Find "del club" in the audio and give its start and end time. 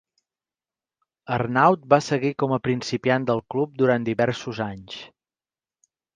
3.29-3.77